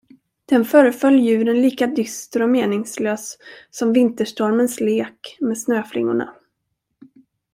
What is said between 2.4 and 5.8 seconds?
och meningslös som vinterstormens lek med